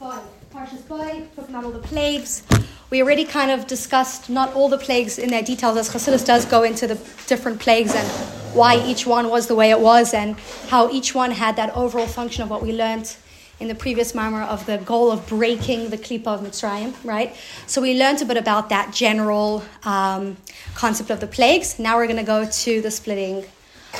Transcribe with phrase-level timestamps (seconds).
[0.00, 0.16] Boy,
[0.50, 2.42] Parshas Boy, talking about all the plagues.
[2.88, 6.46] We already kind of discussed not all the plagues in their details, as Chassidus does
[6.46, 6.94] go into the
[7.26, 8.08] different plagues and
[8.56, 12.06] why each one was the way it was, and how each one had that overall
[12.06, 13.14] function of what we learned
[13.60, 17.36] in the previous Maamar of the goal of breaking the Klippa of Mitzrayim, right?
[17.66, 20.38] So we learned a bit about that general um,
[20.74, 21.78] concept of the plagues.
[21.78, 23.44] Now we're going to go to the splitting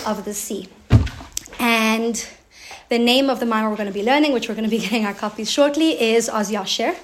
[0.07, 0.67] of the sea.
[1.59, 2.27] And
[2.91, 4.79] the name of the Maamar we're going to be learning, which we're going to be
[4.87, 6.97] getting our copies shortly, is Oz Yasher.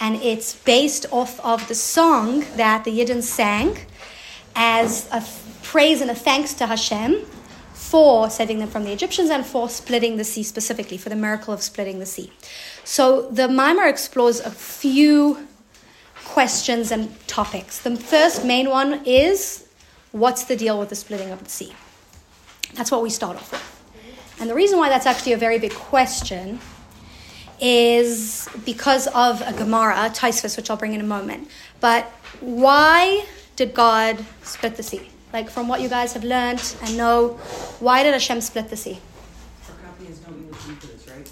[0.00, 3.78] And it's based off of the song that the Yidden sang
[4.56, 5.24] as a
[5.62, 7.24] praise and a thanks to Hashem
[7.74, 11.54] for saving them from the Egyptians and for splitting the sea specifically, for the miracle
[11.54, 12.32] of splitting the sea.
[12.82, 15.46] So the Maamar explores a few
[16.24, 17.78] questions and topics.
[17.78, 19.68] The first main one is
[20.10, 21.72] what's the deal with the splitting of the sea?
[22.74, 23.69] That's what we start off with.
[24.40, 26.60] And the reason why that's actually a very big question
[27.60, 31.48] is because of a Gemara, Taisvis, which I'll bring in a moment.
[31.78, 32.06] But
[32.40, 35.10] why did God split the sea?
[35.34, 37.38] Like from what you guys have learned and know,
[37.80, 38.98] why did Hashem split the sea?
[39.68, 41.30] Our copy has no English for this, right?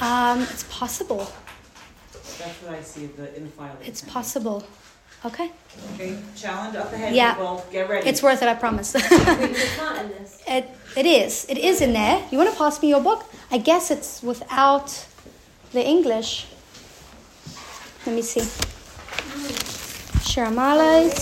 [0.00, 1.30] Um, it's possible.
[2.12, 3.76] That's what I see the, in the file.
[3.80, 4.12] It's you sent me.
[4.12, 4.66] possible.
[5.24, 5.50] Okay.
[5.94, 7.34] Okay, challenge up ahead, Yeah.
[7.34, 7.64] people.
[7.72, 8.08] Get ready.
[8.08, 8.94] It's worth it, I promise.
[8.94, 10.42] It's not in this.
[10.48, 11.44] it, it is.
[11.48, 12.22] It is in there.
[12.30, 13.24] You want to pass me your book?
[13.50, 15.06] I guess it's without
[15.72, 16.46] the English.
[18.06, 18.42] Let me see.
[20.22, 21.18] Shiramalais,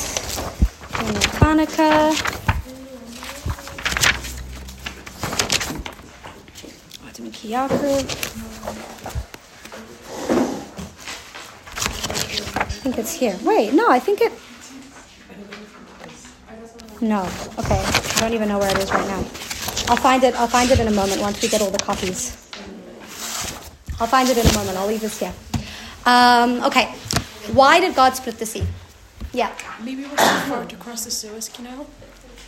[1.41, 2.12] Hanukkah.
[7.08, 7.92] Adam Kiyaku.
[12.58, 13.37] I think it's here.
[13.42, 14.33] Wait, no, I think it.
[17.01, 17.23] No.
[17.59, 17.83] Okay.
[17.83, 19.19] I don't even know where it is right now.
[19.89, 20.34] I'll find it.
[20.37, 22.37] I'll find it in a moment once we get all the copies.
[23.98, 24.78] I'll find it in a moment.
[24.78, 25.33] I'll leave this here.
[26.05, 26.94] Um, okay.
[27.53, 28.65] Why did God split the sea?
[29.33, 29.50] Yeah.
[29.83, 31.89] Maybe we're too far to cross the Suez Canal.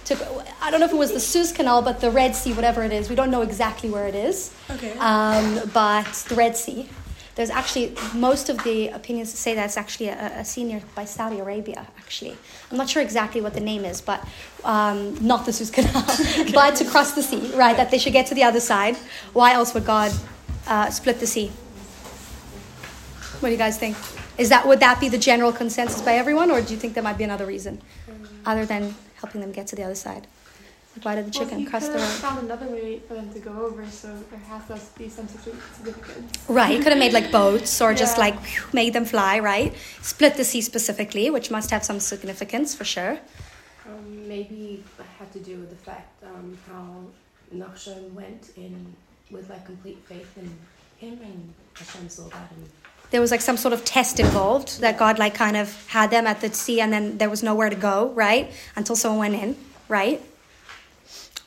[0.04, 2.84] To, I don't know if it was the Suez Canal, but the Red Sea, whatever
[2.84, 3.10] it is.
[3.10, 4.54] We don't know exactly where it is.
[4.70, 4.96] Okay.
[4.98, 6.88] Um, but the Red Sea.
[7.38, 11.04] There's actually most of the opinions say that it's actually a, a sea near by
[11.04, 11.86] Saudi Arabia.
[11.96, 12.36] Actually,
[12.68, 14.26] I'm not sure exactly what the name is, but
[14.64, 16.04] um, not the Suez Canal,
[16.52, 17.76] but to cross the sea, right?
[17.76, 18.96] That they should get to the other side.
[19.34, 20.10] Why else would God
[20.66, 21.52] uh, split the sea?
[23.38, 23.96] What do you guys think?
[24.36, 27.04] Is that would that be the general consensus by everyone, or do you think there
[27.04, 27.80] might be another reason
[28.46, 30.26] other than helping them get to the other side?
[30.98, 31.82] Like why did the chicken road?
[31.82, 36.48] found another way for them to go over, so there has to be some significance.
[36.48, 39.72] Right, you could have made like boats or just like whew, made them fly, right?
[40.02, 43.20] Split the sea specifically, which must have some significance for sure.
[43.86, 47.04] Um, maybe it had to do with the fact um, how
[47.54, 48.96] Nachshon went in
[49.30, 50.50] with like complete faith in
[50.98, 52.68] him, and Hashem saw that, and
[53.10, 56.26] There was like some sort of test involved that God like kind of had them
[56.26, 58.50] at the sea and then there was nowhere to go, right?
[58.74, 59.56] Until someone went in,
[59.88, 60.20] right?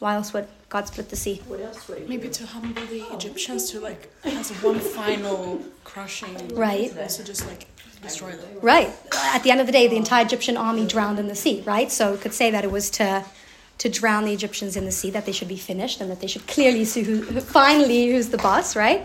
[0.02, 1.44] Why else would God split the sea?
[1.48, 2.34] what else would Maybe do?
[2.34, 6.36] to humble the Egyptians to like as one final crushing.
[6.56, 6.92] Right.
[6.98, 7.68] Also just like
[8.02, 8.50] destroy them.
[8.64, 8.90] Right.
[9.36, 11.92] At the end of the day, the entire Egyptian army drowned in the sea, right?
[11.92, 13.24] So it could say that it was to
[13.78, 16.28] to drown the Egyptians in the sea, that they should be finished, and that they
[16.28, 19.02] should clearly see who, who finally who's the boss, right?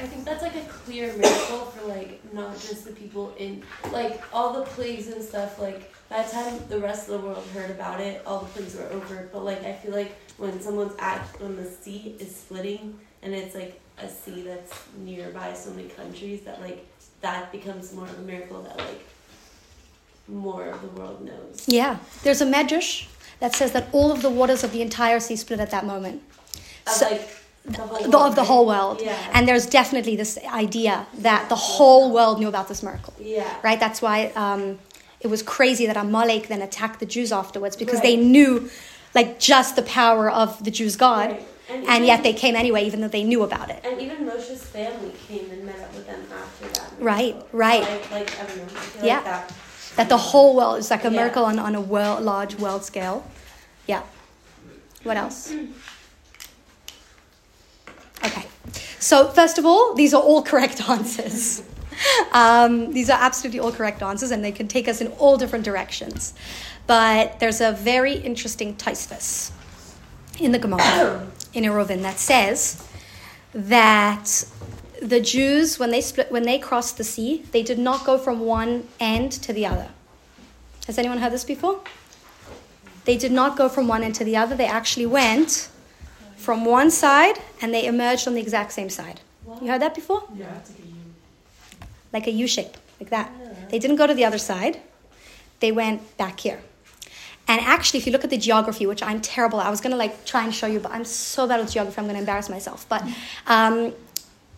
[0.00, 4.22] I think that's like a clear miracle for like not just the people in like
[4.32, 5.58] all the plagues and stuff.
[5.58, 8.76] Like by the time the rest of the world heard about it, all the plagues
[8.76, 9.28] were over.
[9.32, 13.54] But like I feel like when someone's at when the sea is splitting and it's
[13.54, 16.86] like a sea that's nearby so many countries that like
[17.22, 19.00] that becomes more of a miracle that like
[20.28, 21.64] more of the world knows.
[21.66, 21.98] Yeah.
[22.22, 23.06] There's a medrash
[23.40, 26.22] that says that all of the waters of the entire sea split at that moment.
[26.86, 27.28] Of, So- like
[27.64, 29.00] the whole The, world, of the whole world.
[29.02, 29.16] Yeah.
[29.32, 33.12] And there's definitely this idea that the whole world knew about this miracle.
[33.20, 33.48] yeah.
[33.62, 33.78] Right?
[33.80, 34.78] That's why um,
[35.20, 38.02] it was crazy that Amalek then attacked the Jews afterwards because Right.
[38.04, 38.70] they knew
[39.16, 41.30] like just the power of the Jews' God.
[41.30, 41.48] Right.
[41.68, 43.80] And even- yet they came anyway, even though they knew about it.
[43.84, 46.92] And even Moshe's family came and met up with them after that.
[47.00, 47.58] Right, miracle.
[47.64, 47.80] right.
[47.82, 48.80] Like, like I don't know.
[49.02, 49.14] I Yeah.
[49.16, 49.52] like that.
[49.96, 51.18] That the whole world is like a Yeah.
[51.20, 53.24] miracle on, on a world, large world scale.
[53.88, 54.02] Yeah.
[55.02, 55.52] What else?
[58.24, 58.46] Okay.
[58.98, 61.62] So, first of all, these are all correct answers.
[62.32, 65.64] Um, these are absolutely all correct answers, and they can take us in all different
[65.64, 66.34] directions.
[66.86, 69.52] But there's a very interesting Taisvis
[70.38, 72.86] in the Gemara, in Eruvin, that says
[73.54, 74.44] that
[75.00, 78.40] the Jews, when they split, when they crossed the sea, they did not go from
[78.40, 79.88] one end to the other.
[80.86, 81.80] Has anyone heard this before?
[83.06, 84.54] they did not go from one end to the other.
[84.54, 85.70] They actually went
[86.36, 89.20] from one side and they emerged on the exact same side.
[89.62, 90.24] You heard that before?
[90.36, 90.60] Yeah.
[92.12, 93.30] Like a U shape, like that.
[93.70, 94.80] They didn't go to the other side,
[95.60, 96.60] they went back here.
[97.48, 100.24] And actually, if you look at the geography, which I'm terrible, I was gonna like
[100.24, 102.86] try and show you, but I'm so bad with geography, I'm gonna embarrass myself.
[102.88, 103.04] But
[103.46, 103.92] um,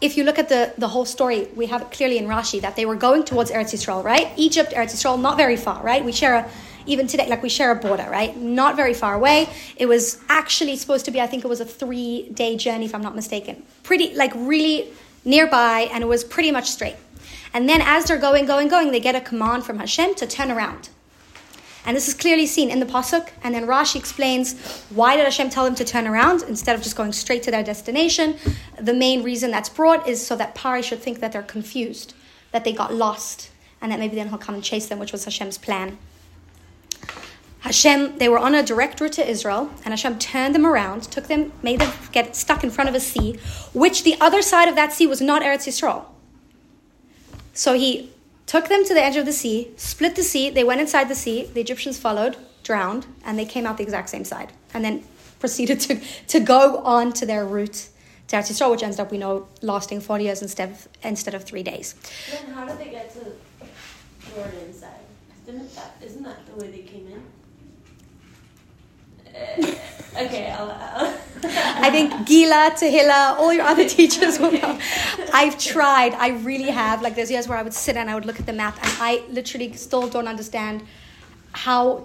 [0.00, 2.76] if you look at the, the whole story, we have it clearly in Rashi that
[2.76, 4.30] they were going towards Eretz Yisrael, right?
[4.36, 6.04] Egypt, Eretz Yisrael, not very far, right?
[6.04, 6.50] We share a,
[6.86, 8.34] even today, like we share a border, right?
[8.36, 9.48] Not very far away.
[9.76, 12.94] It was actually supposed to be, I think it was a three day journey, if
[12.94, 13.62] I'm not mistaken.
[13.82, 14.88] Pretty, like really
[15.28, 16.96] nearby, and it was pretty much straight.
[17.52, 20.50] And then as they're going, going, going, they get a command from Hashem to turn
[20.50, 20.88] around.
[21.84, 23.30] And this is clearly seen in the Pasuk.
[23.42, 24.58] And then Rashi explains
[24.90, 27.62] why did Hashem tell them to turn around instead of just going straight to their
[27.62, 28.36] destination.
[28.78, 32.14] The main reason that's brought is so that Pari should think that they're confused,
[32.50, 33.50] that they got lost,
[33.80, 35.96] and that maybe then he'll come and chase them, which was Hashem's plan.
[37.60, 41.26] Hashem, they were on a direct route to Israel, and Hashem turned them around, took
[41.26, 43.38] them, made them get stuck in front of a sea,
[43.72, 46.04] which the other side of that sea was not Eretz Yisrael.
[47.52, 48.12] So he
[48.46, 51.16] took them to the edge of the sea, split the sea, they went inside the
[51.16, 55.02] sea, the Egyptians followed, drowned, and they came out the exact same side, and then
[55.40, 57.88] proceeded to, to go on to their route
[58.28, 61.42] to Eretz Yisrael, which ends up, we know, lasting 40 years instead of, instead of
[61.44, 61.94] three days.
[62.30, 63.32] Then how did they get to
[64.32, 64.90] Jordan side?
[65.46, 67.22] Isn't that, isn't that the way they came in?
[70.16, 71.14] Okay, I'll, I'll
[71.44, 74.78] I think Gila, Tehila, all your other teachers will know.
[75.32, 76.12] I've tried.
[76.14, 77.02] I really have.
[77.02, 78.92] Like there's years where I would sit and I would look at the map, and
[78.98, 80.82] I literally still don't understand
[81.52, 82.04] how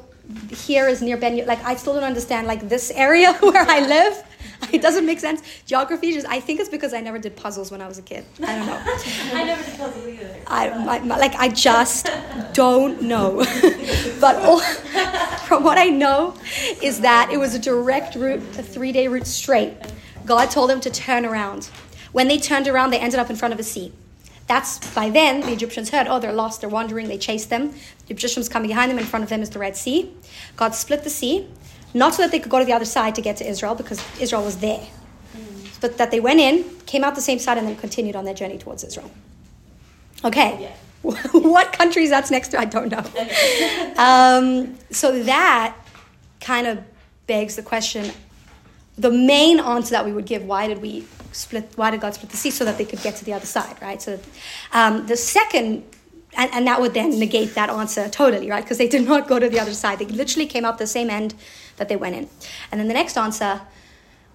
[0.51, 1.45] here is near Ben.
[1.45, 4.23] Like I still don't understand like this area where I live.
[4.71, 5.41] It doesn't make sense.
[5.65, 6.25] Geography just.
[6.27, 8.23] I think it's because I never did puzzles when I was a kid.
[8.41, 8.81] I don't know.
[9.33, 10.35] I never did puzzle either.
[10.47, 12.09] I like I just
[12.53, 13.39] don't know.
[14.21, 14.61] but all,
[15.47, 16.33] from what I know
[16.81, 19.73] is that it was a direct route, a three day route straight.
[20.25, 21.69] God told them to turn around.
[22.13, 23.91] When they turned around, they ended up in front of a sea.
[24.53, 27.71] That's by then the Egyptians heard, oh, they're lost, they're wandering, they chased them.
[28.05, 30.13] The Egyptians come behind them, in front of them is the Red Sea.
[30.57, 31.47] God split the sea,
[31.95, 33.99] not so that they could go to the other side to get to Israel, because
[34.21, 34.85] Israel was there,
[35.81, 38.35] but that they went in, came out the same side, and then continued on their
[38.35, 39.09] journey towards Israel.
[40.23, 40.51] Okay.
[40.61, 40.75] Yeah.
[41.31, 43.03] what countries that's next to, I don't know.
[43.97, 45.75] Um, so that
[46.41, 46.77] kind of
[47.25, 48.11] begs the question.
[48.99, 51.71] The main answer that we would give: Why did we split?
[51.75, 53.75] Why did God split the sea so that they could get to the other side?
[53.81, 54.01] Right.
[54.01, 54.19] So
[54.71, 55.83] um, the second,
[56.35, 58.63] and, and that would then negate that answer totally, right?
[58.63, 59.99] Because they did not go to the other side.
[59.99, 61.35] They literally came out the same end
[61.77, 62.29] that they went in.
[62.71, 63.61] And then the next answer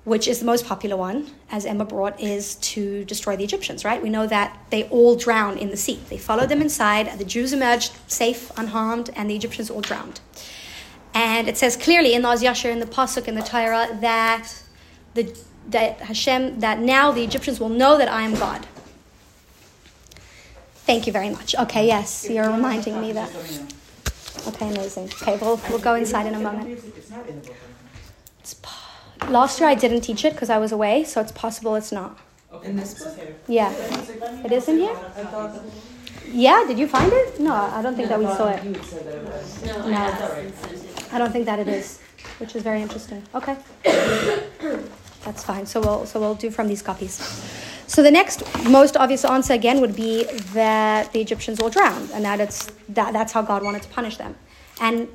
[0.08, 4.02] which is the most popular one, as Emma brought, is to destroy the Egyptians, right?
[4.02, 6.00] We know that they all drowned in the sea.
[6.08, 10.20] They followed them inside, the Jews emerged safe, unharmed, and the Egyptians all drowned.
[11.12, 14.48] And it says clearly in the Oz Yashar, in the Pasuk, in the Torah, that,
[15.12, 15.36] the,
[15.68, 18.66] that Hashem, that now the Egyptians will know that I am God.
[20.86, 21.54] Thank you very much.
[21.54, 23.30] Okay, yes, you're reminding me that.
[23.30, 24.48] Just let me know.
[24.48, 25.04] Okay, amazing.
[25.22, 26.66] Okay, we'll, we'll go inside in a moment.
[26.96, 27.56] It's not in the book.
[28.40, 31.74] It's po- Last year I didn't teach it because I was away, so it's possible
[31.74, 32.18] it's not.
[32.50, 33.16] Okay, this book?
[33.16, 33.34] Here.
[33.48, 34.44] Yeah.
[34.44, 34.96] It is in here?
[36.30, 37.38] Yeah, did you find it?
[37.38, 38.64] No, I don't think that we saw it.
[38.64, 39.62] You said that it was.
[39.64, 39.96] No, No.
[39.96, 41.12] I asked and sent it.
[41.14, 42.00] I don't think that it is,
[42.38, 43.22] which is very interesting.
[43.34, 43.56] Okay.
[45.24, 45.66] That's fine.
[45.66, 47.14] So we'll so we'll do from these copies.
[47.86, 52.24] So the next most obvious answer again would be that the Egyptians all drowned and
[52.24, 54.36] that it's that that's how God wanted to punish them.
[54.80, 55.08] And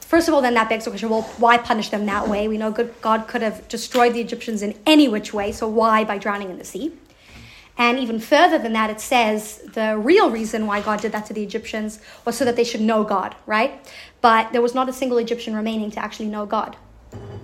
[0.00, 2.48] first of all, then that begs the question: Well, why punish them that way?
[2.48, 5.52] We know good God could have destroyed the Egyptians in any which way.
[5.52, 6.92] So why by drowning in the sea?
[7.78, 11.32] And even further than that, it says the real reason why God did that to
[11.32, 13.80] the Egyptians was so that they should know God, right?
[14.20, 16.76] But there was not a single Egyptian remaining to actually know God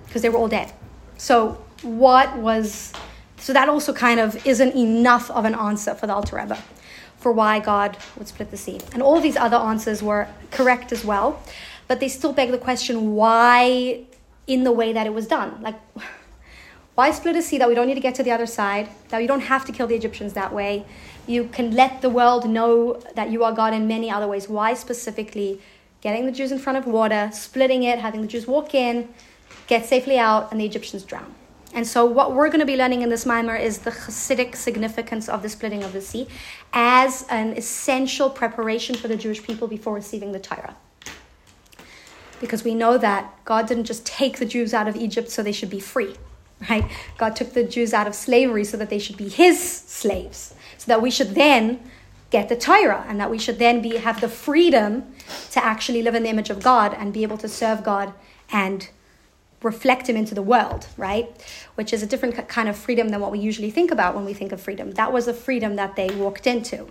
[0.05, 0.73] because they were all dead.
[1.17, 2.93] So, what was.
[3.37, 6.57] So, that also kind of isn't enough of an answer for the Alter Rebbe
[7.17, 8.79] for why God would split the sea.
[8.93, 11.41] And all these other answers were correct as well,
[11.87, 14.05] but they still beg the question why
[14.47, 15.61] in the way that it was done?
[15.61, 15.75] Like,
[16.95, 19.19] why split a sea that we don't need to get to the other side, that
[19.19, 20.85] we don't have to kill the Egyptians that way?
[21.27, 24.47] You can let the world know that you are God in many other ways.
[24.47, 25.59] Why specifically
[26.01, 29.09] getting the Jews in front of water, splitting it, having the Jews walk in,
[29.67, 31.33] get safely out, and the Egyptians drown?
[31.75, 35.27] And so, what we're going to be learning in this mimer is the Hasidic significance
[35.27, 36.25] of the splitting of the sea
[36.71, 40.77] as an essential preparation for the Jewish people before receiving the Torah.
[42.39, 45.51] Because we know that God didn't just take the Jews out of Egypt so they
[45.51, 46.15] should be free,
[46.69, 46.89] right?
[47.17, 50.85] God took the Jews out of slavery so that they should be His slaves, so
[50.87, 51.81] that we should then
[52.29, 55.13] get the Torah and that we should then be have the freedom
[55.51, 58.13] to actually live in the image of God and be able to serve God
[58.49, 58.89] and
[59.63, 61.29] reflect him into the world, right?
[61.75, 64.33] Which is a different kind of freedom than what we usually think about when we
[64.33, 64.91] think of freedom.
[64.91, 66.87] That was a freedom that they walked into.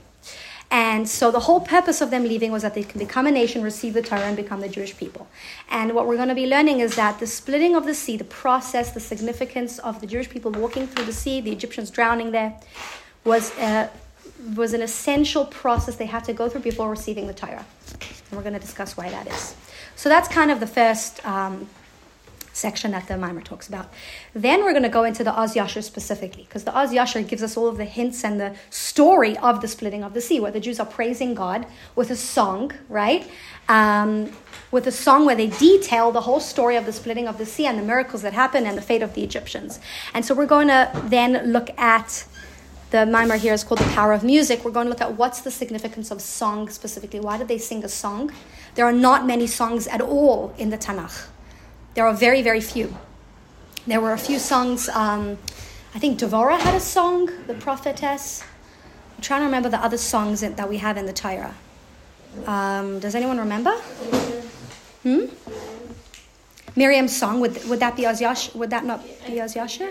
[0.71, 3.63] And so the whole purpose of them leaving was that they can become a nation,
[3.63, 5.29] receive the Torah, and become the Jewish people.
[5.71, 8.25] And what we're going to be learning is that the splitting of the sea, the
[8.25, 12.59] process, the significance of the Jewish people walking through the sea, the Egyptians drowning there,
[13.25, 13.89] was uh,
[14.57, 17.65] was an essential process they had to go through before receiving the Torah.
[18.01, 19.55] And we're going to discuss why that is.
[19.97, 21.69] So that's kind of the first um,
[22.55, 23.93] section that the Mimer talks about.
[24.33, 27.43] Then we're going to go into the Oz Yasher specifically, because the Oz Yasher gives
[27.43, 30.53] us all of the hints and the story of the splitting of the sea, where
[30.53, 33.29] the Jews are praising God with a song, right?
[33.69, 34.31] Um,
[34.71, 37.67] with a song where they detail the whole story of the splitting of the sea
[37.67, 39.81] and the miracles that happened and the fate of the Egyptians.
[40.15, 42.27] And so we're going to then look at
[42.91, 44.65] the mimer here is called the power of music.
[44.65, 47.19] We're going to look at what's the significance of song specifically.
[47.19, 48.31] Why did they sing a song?
[48.77, 51.27] There are not many songs at all in the Tanakh.
[51.95, 52.97] There are very, very few.
[53.87, 54.89] There were a few songs.
[54.89, 55.39] Um,
[55.95, 58.43] I think Devorah had a song, the prophetess.
[59.17, 61.55] I'm trying to remember the other songs that that we have in the Torah.
[62.47, 63.71] Um, does anyone remember?
[65.05, 65.27] Hmm?
[66.75, 68.53] Miriam's song would would that be Az Yash?
[68.55, 69.89] Would that not be Az Yasher?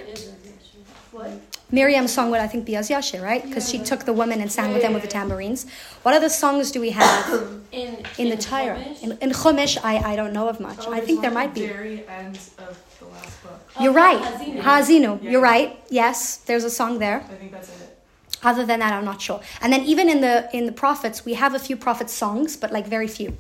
[1.73, 3.43] Miriam's song would I think be Az Yasher, right?
[3.43, 5.65] Because she took the women and sang with them with the tambourines.
[6.03, 8.79] What other songs do we have In, in the Torah?
[9.01, 10.85] In, in Chumash, I, I don't know of much.
[10.87, 11.65] Oh, I think there might be.
[11.65, 13.59] at the Very end of the last book.
[13.81, 14.21] You're right.
[14.21, 14.61] Hazinu.
[14.61, 15.23] Hazinu.
[15.23, 15.79] You're right.
[15.89, 17.21] Yes, there's a song there.
[17.21, 17.97] I think that's it.
[18.43, 19.41] Other than that, I'm not sure.
[19.61, 22.71] And then even in the in the prophets, we have a few prophet songs, but
[22.71, 23.35] like very few.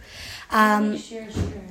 [0.49, 1.61] Um, Shir, shir.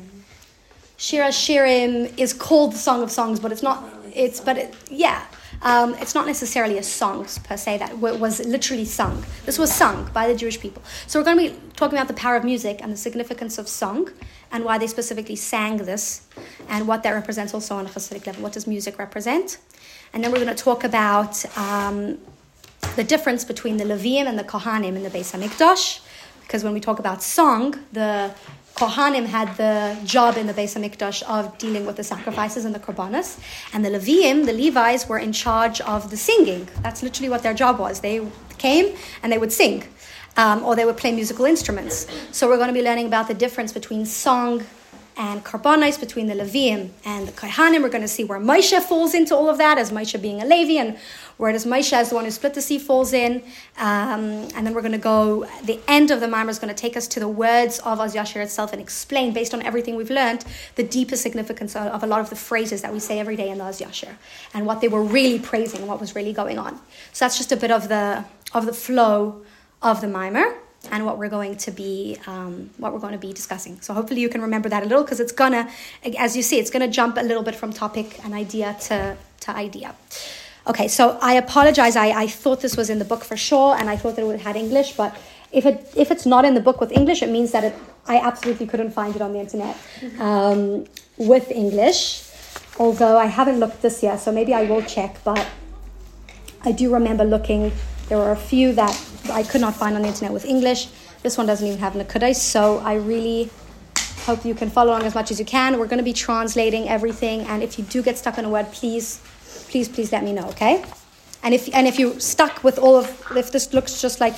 [0.97, 3.83] Shira Shirim is called the Song of Songs, but it's not.
[4.15, 5.25] It's but it, yeah,
[5.63, 9.25] um, it's not necessarily a song per se that was literally sung.
[9.47, 10.83] This was sung by the Jewish people.
[11.07, 13.69] So we're going to be talking about the power of music and the significance of
[13.69, 14.11] song,
[14.51, 16.27] and why they specifically sang this,
[16.69, 18.43] and what that represents also on a Hasidic level.
[18.43, 19.59] What does music represent?
[20.13, 22.19] And then we're going to talk about um,
[22.97, 26.01] the difference between the Levium and the Kohanim in the Beis Hamikdash,
[26.43, 28.35] because when we talk about song, the
[28.75, 32.81] Kohanim had the job in the Beis Hamikdash of dealing with the sacrifices and the
[32.81, 33.39] korbanos,
[33.73, 36.69] and the Levium, the Levites, were in charge of the singing.
[36.83, 38.01] That's literally what their job was.
[38.01, 38.27] They
[38.59, 39.85] came and they would sing,
[40.37, 42.07] um, or they would play musical instruments.
[42.33, 44.65] So we're going to be learning about the difference between song
[45.17, 47.83] and Karbonis between the Levium and the Kohanim.
[47.83, 50.45] We're going to see where Moshe falls into all of that, as Moshe being a
[50.45, 50.99] Levi, and
[51.37, 53.43] where does Moshe, as the one who split the sea, falls in.
[53.79, 56.81] Um, and then we're going to go, the end of the Mimer is going to
[56.81, 60.11] take us to the words of Az Yashir itself and explain, based on everything we've
[60.11, 60.45] learned,
[60.77, 63.51] the deeper significance of, of a lot of the phrases that we say every day
[63.51, 64.15] in the Az Yashir
[64.55, 66.77] and what they were really praising and what was really going on.
[67.13, 69.43] So that's just a bit of the, of the flow
[69.83, 73.33] of the Mimer and what we're going to be um, what we're going to be
[73.33, 73.81] discussing.
[73.81, 75.71] So hopefully you can remember that a little because it's gonna,
[76.19, 79.51] as you see, it's gonna jump a little bit from topic and idea to to
[79.57, 79.95] idea.
[80.67, 81.97] Okay, so I apologize.
[81.97, 84.41] I, I thought this was in the book for sure, and I thought that it
[84.41, 85.17] had English, but
[85.51, 87.75] if it if it's not in the book with English, it means that it
[88.07, 89.77] I absolutely couldn't find it on the internet
[90.19, 90.87] um,
[91.17, 92.29] with English.
[92.79, 95.23] Although I haven't looked this year, so maybe I will check.
[95.25, 95.47] But
[96.65, 97.73] I do remember looking.
[98.13, 98.95] There were a few that
[99.33, 100.89] I could not find on the internet with English.
[101.23, 103.49] This one doesn't even have Nakudai, so I really
[104.27, 105.79] hope you can follow along as much as you can.
[105.79, 108.67] We're going to be translating everything, and if you do get stuck on a word,
[108.71, 109.23] please,
[109.71, 110.85] please, please let me know, okay?
[111.43, 114.37] And if and if you're stuck with all of if this looks just like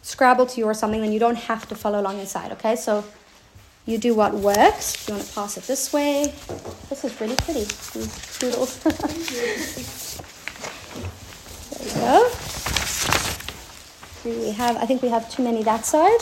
[0.00, 2.74] Scrabble to you or something, then you don't have to follow along inside, okay?
[2.74, 3.04] So
[3.84, 4.94] you do what works.
[4.94, 6.32] If you want to pass it this way,
[6.88, 7.64] this is really pretty.
[7.64, 8.78] These doodles.
[11.68, 12.49] there you go.
[14.24, 16.20] We have, I think we have too many that side.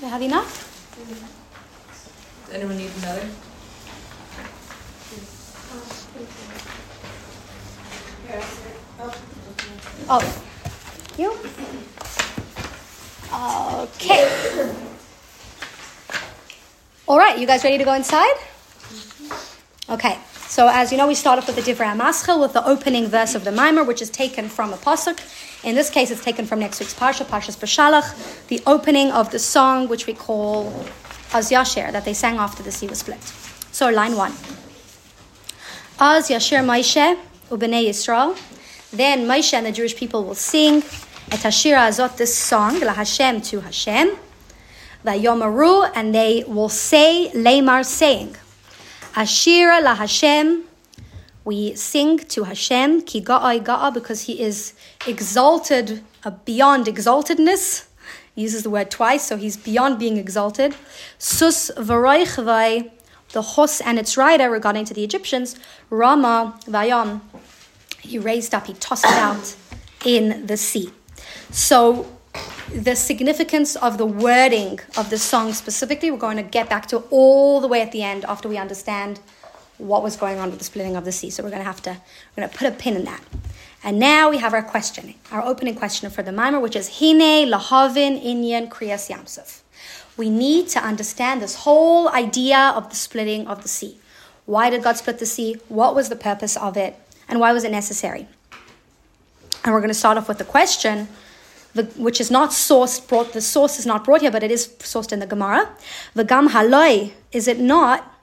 [0.00, 0.64] You have enough?
[2.46, 3.28] Does anyone need another?
[10.10, 10.22] Oh,
[11.18, 11.32] you?
[13.82, 14.74] Okay.
[17.06, 18.36] All right, you guys ready to go inside?
[19.90, 20.18] Okay.
[20.48, 23.34] So as you know, we start off with the Divrei Amaschil with the opening verse
[23.34, 25.18] of the Mimer, which is taken from a pasuk.
[25.64, 29.38] In this case, it's taken from next week's parsha, Parshas Beshalach, the opening of the
[29.38, 30.72] song which we call
[31.32, 33.22] Az Yasher, that they sang after the sea was split.
[33.72, 34.32] So line one.
[36.00, 37.18] Az Yasher Moshe
[37.50, 38.38] u'bnei Yisrael.
[38.90, 40.76] Then Moshe and the Jewish people will sing
[41.30, 44.16] et Hashira Azot, this song, La Hashem to Hashem.
[45.04, 48.36] Vayomaru, and they will say, Lamar saying,
[49.14, 50.64] Ashira La Hashem,
[51.44, 54.74] we sing to Hashem, Ki Ga'ai Ga'a, because he is
[55.06, 57.86] exalted uh, beyond exaltedness.
[58.34, 60.74] He uses the word twice, so he's beyond being exalted.
[61.18, 62.90] Sus v'roichvai,
[63.32, 65.56] the horse and its rider, regarding to the Egyptians,
[65.90, 67.20] Rama vayam,
[68.00, 69.56] he raised up, he tossed it out
[70.04, 70.92] in the sea.
[71.50, 72.06] So
[72.72, 76.98] the significance of the wording of the song specifically, we're going to get back to
[77.10, 79.20] all the way at the end after we understand
[79.78, 81.30] what was going on with the splitting of the sea.
[81.30, 83.22] So we're going to have to, we're going to put a pin in that.
[83.84, 87.48] And now we have our question, our opening question for the mimer, which is Hine
[87.48, 89.62] lahavin inyan kriyas yamsuf.
[90.16, 93.98] We need to understand this whole idea of the splitting of the sea.
[94.46, 95.58] Why did God split the sea?
[95.68, 96.96] What was the purpose of it?
[97.28, 98.26] And why was it necessary?
[99.62, 101.06] And we're going to start off with the question,
[101.74, 104.68] the, which is not sourced, brought, the source is not brought here, but it is
[104.78, 105.70] sourced in the Gemara.
[106.16, 108.14] V'gam haloi, is it not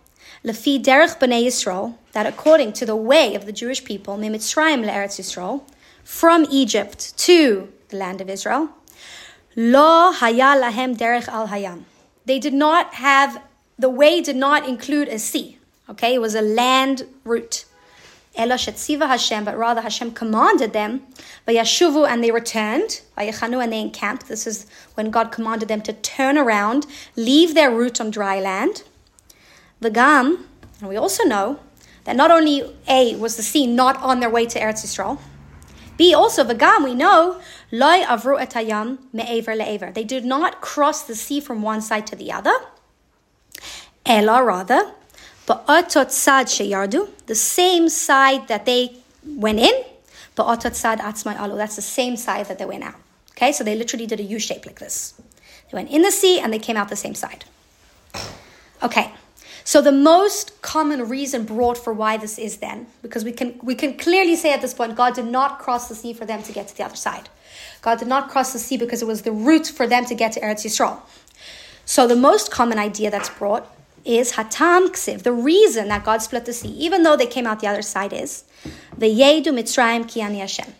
[0.46, 5.20] Lefi derech b'nei Yisrael, that according to the way of the Jewish people, Mimitzrayim le'eretz
[5.20, 5.64] Yisrael,
[6.04, 8.70] from Egypt to the land of Israel,
[9.56, 11.86] lo haya lahem derech al hayam.
[12.26, 13.42] They did not have,
[13.80, 15.58] the way did not include a sea.
[15.90, 17.66] Okay, it was a land route.
[18.38, 21.04] Ela shetziva Hashem, but rather Hashem commanded them,
[21.48, 24.28] vayashuvu, and they returned, vayachanu, and they encamped.
[24.28, 28.84] This is when God commanded them to turn around, leave their route on dry land,
[29.82, 30.46] V'gam,
[30.80, 31.60] and we also know
[32.06, 35.20] that not only A was the sea not on their way to Eretz Yisrael,
[35.98, 37.40] B also v'gam we know
[37.72, 39.94] loy avru etayam me'aver le'aver.
[39.94, 42.54] They did not cross the sea from one side to the other.
[44.06, 44.92] Ela rather,
[45.48, 46.48] sad
[47.28, 49.84] the same side that they went in,
[50.76, 51.00] sad.
[51.00, 51.24] That's
[51.76, 52.96] the same side that they went out.
[53.32, 55.14] Okay, so they literally did a U shape like this.
[55.70, 57.46] They went in the sea and they came out the same side.
[58.82, 59.12] Okay.
[59.64, 63.74] So the most common reason brought for why this is then, because we can we
[63.74, 66.52] can clearly say at this point, God did not cross the sea for them to
[66.52, 67.30] get to the other side.
[67.82, 70.34] God did not cross the sea because it was the route for them to get
[70.34, 71.00] to Eretz Yisrael.
[71.84, 73.68] So the most common idea that's brought
[74.06, 75.24] is hatam ksiv.
[75.24, 78.14] The reason that God split the sea, even though they came out the other side,
[78.14, 78.44] is
[78.98, 80.74] the yedu mitzrayim ki ani Hashem.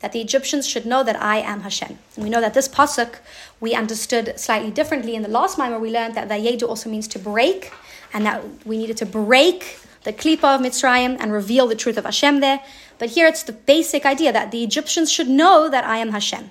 [0.00, 1.98] That the Egyptians should know that I am Hashem.
[2.16, 3.16] And we know that this pasuk
[3.60, 5.14] we understood slightly differently.
[5.14, 7.72] In the last mimer, we learned that the yedu also means to break
[8.12, 12.04] and that we needed to break the klipa of Mitzrayim and reveal the truth of
[12.04, 12.60] Hashem there.
[12.98, 16.50] But here it's the basic idea that the Egyptians should know that I am Hashem.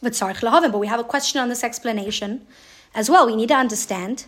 [0.00, 2.46] But we have a question on this explanation
[2.94, 3.26] as well.
[3.26, 4.24] We need to understand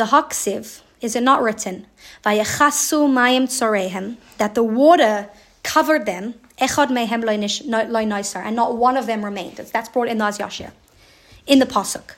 [0.00, 1.86] the haksiv is it not written
[2.24, 4.06] vayechasu mayim tzorehem
[4.38, 5.28] that the water
[5.62, 6.34] covered them
[6.66, 9.56] echad mehem loy and not one of them remained.
[9.56, 10.72] That's brought in the Yashir,
[11.46, 12.14] in the pasuk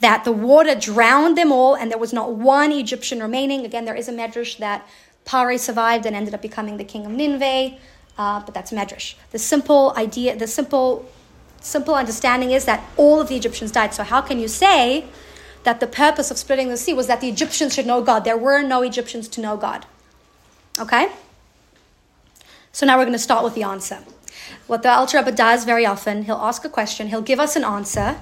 [0.00, 3.64] that the water drowned them all and there was not one Egyptian remaining.
[3.64, 4.86] Again, there is a medrash that
[5.24, 7.76] Pare survived and ended up becoming the king of Nineveh,
[8.18, 9.14] uh, but that's medrash.
[9.30, 11.08] The simple idea, the simple,
[11.60, 13.94] simple understanding is that all of the Egyptians died.
[13.94, 15.06] So how can you say
[15.66, 18.24] that the purpose of splitting the sea was that the Egyptians should know God?
[18.24, 19.84] There were no Egyptians to know God.
[20.78, 21.10] Okay?
[22.72, 23.98] So now we're going to start with the answer.
[24.68, 27.64] What the Alter Rebbe does very often, he'll ask a question, he'll give us an
[27.64, 28.16] answer,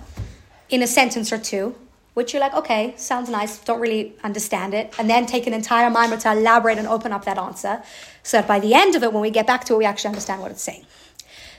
[0.71, 1.75] in a sentence or two,
[2.15, 5.91] which you're like, okay, sounds nice, don't really understand it, and then take an entire
[5.91, 7.83] mimer to elaborate and open up that answer,
[8.23, 10.09] so that by the end of it, when we get back to it, we actually
[10.09, 10.87] understand what it's saying.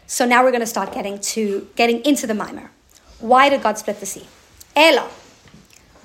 [0.07, 2.71] So now we're going to start getting to getting into the mimer.
[3.19, 4.25] Why did God split the sea?
[4.75, 5.09] Ela.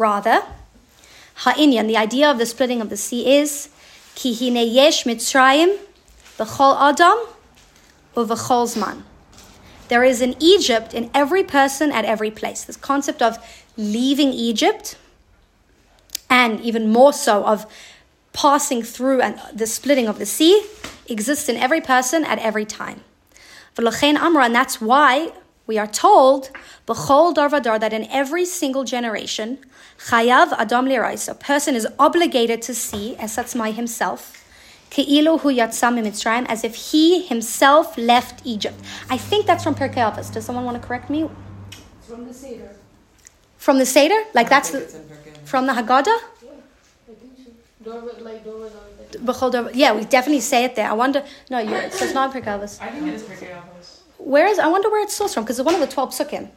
[0.01, 0.45] Rather,
[1.45, 3.69] ha'inyan, the idea of the splitting of the sea is
[4.15, 5.77] ki yesh mitzrayim
[6.39, 7.19] b'chol adam
[8.17, 9.03] uv'chol zman.
[9.89, 12.65] There is an Egypt in every person at every place.
[12.65, 13.37] This concept of
[13.77, 14.97] leaving Egypt,
[16.31, 17.67] and even more so of
[18.33, 20.65] passing through and the splitting of the sea,
[21.11, 23.03] exists in every person at every time.
[23.77, 25.33] And that's why
[25.71, 26.51] we are told,
[26.89, 29.59] B'chol darvadar, that in every single generation,
[30.09, 34.21] Chayav Adam Lirais, a person is obligated to see Esatzmai himself,
[34.91, 38.81] Ke'ilu hu yatzam Mitzrayim, as if he himself left Egypt.
[39.09, 40.33] I think that's from Pirkei Avos.
[40.33, 41.31] Does someone want to correct me?
[42.09, 42.71] From the Seder.
[43.57, 44.21] From the Seder?
[44.35, 44.81] Like that's the,
[45.45, 46.19] from the Haggadah?
[49.83, 50.89] Yeah, we definitely say it there.
[50.91, 51.25] I wonder.
[51.49, 52.83] No, you, it says not Pirkei Avos.
[52.83, 53.70] I think it is Pirkei.
[54.25, 54.59] Where is?
[54.59, 56.51] I wonder where it's sourced from because it's one of the twelve psukim,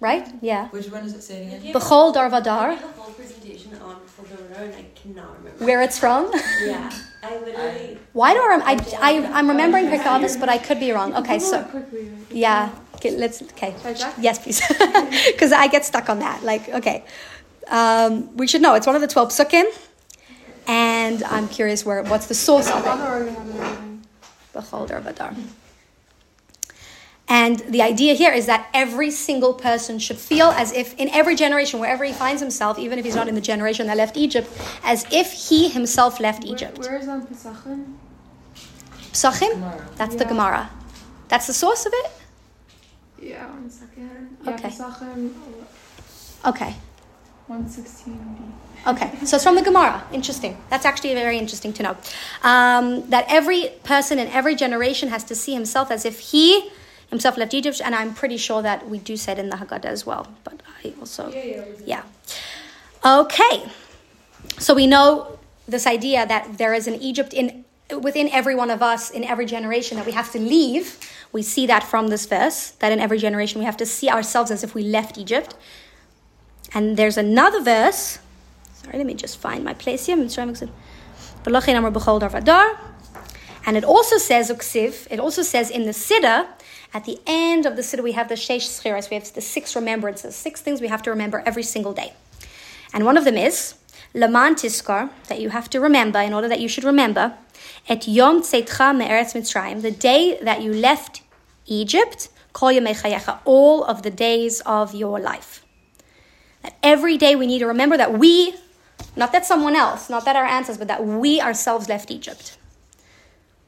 [0.00, 0.26] right?
[0.42, 0.68] Yeah.
[0.68, 1.72] Which one is it saying again?
[1.74, 2.78] Bechol Darvadar.
[2.80, 5.64] the whole presentation on Bechol and I cannot remember.
[5.64, 6.30] Where it's from?
[6.64, 6.90] Yeah,
[7.22, 7.98] I literally.
[8.12, 8.48] Why do I?
[8.48, 11.14] Rem- I, I I'm remembering Pirkei Avos, but I could be wrong.
[11.14, 11.64] Okay, so
[12.30, 12.70] yeah.
[12.96, 13.42] Okay, let's.
[13.42, 13.74] Okay.
[13.78, 14.14] Should I check?
[14.20, 14.60] Yes, please.
[15.32, 16.42] Because I get stuck on that.
[16.42, 17.04] Like, okay.
[17.68, 18.74] Um, we should know.
[18.74, 19.64] It's one of the 12 psukim.
[20.68, 23.02] And I'm curious where what's the source of I'll it.
[23.02, 24.02] already have it written.
[24.54, 25.34] B'chol Dar Vadar.
[27.28, 31.34] And the idea here is that every single person should feel as if, in every
[31.34, 34.48] generation, wherever he finds himself, even if he's not in the generation that left Egypt,
[34.84, 36.78] as if he himself left Egypt.
[36.78, 37.94] Where, where is on Pesachim?
[39.12, 39.50] Psachim?
[39.54, 39.88] Gemara.
[39.96, 40.70] That's the Gemara.
[41.28, 42.10] That's the source of it?
[43.20, 44.36] Yeah, one second.
[44.44, 44.68] Yeah, Okay.
[44.68, 45.34] Pesachim
[46.44, 46.74] Okay.
[47.48, 48.52] 116b.
[48.86, 50.04] Okay, so it's from the Gemara.
[50.12, 50.56] Interesting.
[50.68, 51.96] That's actually very interesting to know.
[52.44, 56.70] Um, that every person in every generation has to see himself as if he
[57.10, 59.84] himself left Egypt, and I'm pretty sure that we do say it in the Haggadah
[59.86, 60.28] as well.
[60.44, 61.30] But I also,
[61.84, 62.02] yeah.
[63.04, 63.64] Okay,
[64.58, 65.38] so we know
[65.68, 67.64] this idea that there is an Egypt in
[68.02, 70.98] within every one of us in every generation that we have to leave.
[71.32, 74.50] We see that from this verse that in every generation we have to see ourselves
[74.50, 75.54] as if we left Egypt.
[76.74, 78.18] And there's another verse.
[78.74, 80.16] Sorry, let me just find my place here.
[80.16, 80.70] Mitzrayim Uksiv.
[81.44, 82.76] V'lachin amar b'chol dar vadar.
[83.64, 84.50] And it also says.
[84.50, 86.48] It also says in the siddur.
[86.96, 89.10] At the end of the siddur, we have the sheish schiras.
[89.10, 92.14] We have the six remembrances, six things we have to remember every single day.
[92.94, 93.74] And one of them is
[94.14, 97.36] laman tiskar that you have to remember in order that you should remember
[97.86, 101.20] et yom tzeitcha me'eretz mitzrayim, the day that you left
[101.66, 105.66] Egypt, kol chayecha, all of the days of your life.
[106.62, 108.54] That every day we need to remember that we,
[109.14, 112.56] not that someone else, not that our ancestors, but that we ourselves left Egypt.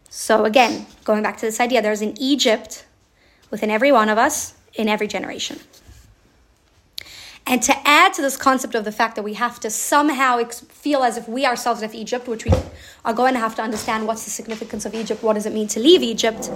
[0.09, 2.87] So again, going back to this idea, there's an Egypt
[3.51, 5.59] within every one of us in every generation.
[7.47, 10.61] And to add to this concept of the fact that we have to somehow ex-
[10.61, 12.53] feel as if we ourselves left Egypt, which we
[13.07, 15.67] are going to have to understand what's the significance of Egypt, what does it mean
[15.69, 16.51] to leave Egypt,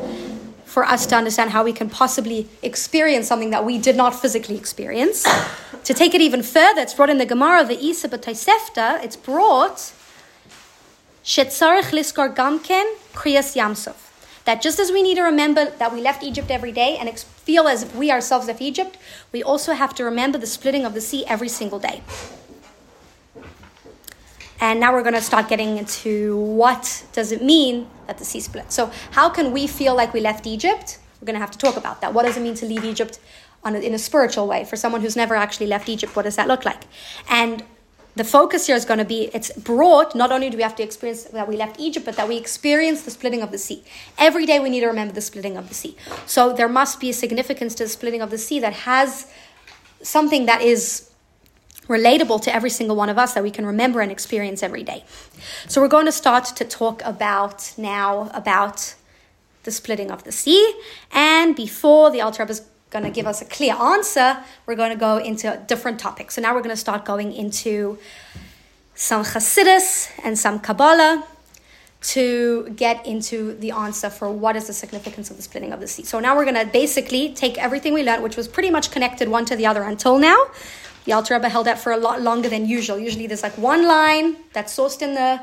[0.67, 4.57] for us to understand how we can possibly experience something that we did not physically
[4.57, 5.23] experience.
[5.85, 9.95] to take it even further, it's brought in the Gemara, the Isa B'Taisefta, it's brought
[11.25, 14.12] Shetzarech Liskar Gamken Kriyas Yamsov.
[14.45, 17.69] That just as we need to remember that we left Egypt every day and feel
[17.69, 18.99] as if we ourselves left Egypt,
[19.33, 22.03] we also have to remember the splitting of the sea every single day.
[24.61, 28.39] And now we're going to start getting into what does it mean that the sea
[28.39, 28.71] split.
[28.71, 31.01] So how can we feel like we left Egypt?
[31.21, 32.15] We're going to have to talk about that.
[32.15, 33.19] What does it mean to leave Egypt
[33.65, 34.65] a, in a spiritual way?
[34.65, 36.85] For someone who's never actually left Egypt, what does that look like?
[37.29, 37.65] And
[38.15, 40.83] the focus here is going to be it's brought not only do we have to
[40.83, 43.83] experience that we left Egypt, but that we experience the splitting of the sea.
[44.19, 45.97] Every day we need to remember the splitting of the sea.
[46.27, 49.33] So there must be a significance to the splitting of the sea that has
[50.03, 51.11] something that is
[51.89, 55.05] relatable to every single one of us that we can remember and experience every day.
[55.69, 58.95] So we're going to start to talk about now about
[59.65, 60.75] the splitting of the sea.
[61.13, 65.17] And before the is going to give us a clear answer, we're going to go
[65.17, 66.35] into different topics.
[66.35, 67.99] So now we're going to start going into
[68.95, 71.27] some Hasidus and some Kabbalah
[72.03, 75.87] to get into the answer for what is the significance of the splitting of the
[75.87, 76.05] sea.
[76.05, 79.29] So now we're going to basically take everything we learned, which was pretty much connected
[79.29, 80.39] one to the other until now.
[81.05, 82.99] The Alter Rebbe held that for a lot longer than usual.
[82.99, 85.41] Usually there's like one line that's sourced in the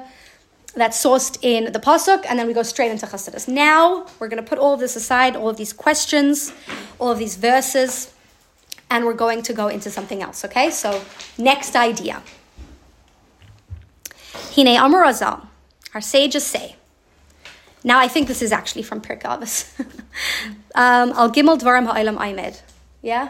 [0.75, 3.47] that's sourced in the pasuk, and then we go straight into Chassidus.
[3.47, 6.53] Now we're going to put all of this aside, all of these questions,
[6.99, 8.13] all of these verses,
[8.89, 10.45] and we're going to go into something else.
[10.45, 11.01] Okay, so
[11.37, 12.21] next idea.
[14.55, 15.45] Hine Amar Razal,
[15.93, 16.75] our sages say.
[17.83, 19.79] Now I think this is actually from Pirkei Avos.
[20.75, 22.61] um, Al Gimel Dvarim Ha'olam Aimed.
[23.01, 23.29] Yeah,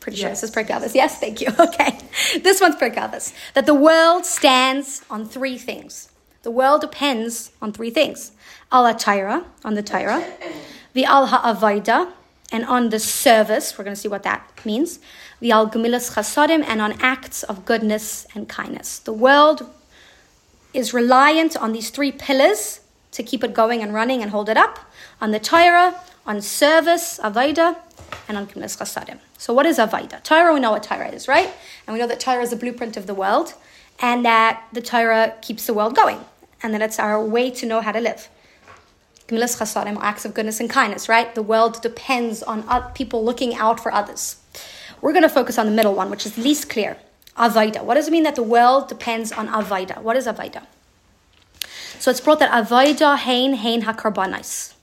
[0.00, 0.40] pretty sure Yes.
[0.40, 0.94] this is Pirkei Avos.
[0.94, 1.48] Yes, thank you.
[1.58, 1.98] Okay,
[2.42, 3.32] this one's Pirkei Avos.
[3.54, 6.08] That the world stands on three things.
[6.42, 8.32] The world depends on three things:
[8.70, 10.24] Al Tyra, on the Tyra,
[10.92, 12.12] the Al Ha'avaida,
[12.52, 13.76] and on the service.
[13.76, 14.98] We're going to see what that means.
[15.40, 18.98] The Al Gemilas Chasadim, and on acts of goodness and kindness.
[18.98, 19.68] The world
[20.74, 22.80] is reliant on these three pillars
[23.12, 24.78] to keep it going and running and hold it up
[25.20, 27.76] on the Torah, on service, Avaida,
[28.28, 29.18] and on Gemilas Chasadim.
[29.38, 30.22] So, what is Avaida?
[30.22, 31.50] Torah, we know what Torah is, right?
[31.86, 33.54] And we know that Torah is the blueprint of the world,
[34.00, 36.24] and that the Torah keeps the world going,
[36.62, 38.28] and that it's our way to know how to live.
[39.28, 41.34] Gemilas acts of goodness and kindness, right?
[41.34, 44.36] The world depends on people looking out for others.
[45.02, 46.96] We're going to focus on the middle one, which is least clear.
[47.36, 47.84] Avaida.
[47.84, 50.02] What does it mean that the world depends on Avaida?
[50.02, 50.66] What is Avaida?
[51.98, 54.74] So it's brought that Avaida hein hein hakarbanais.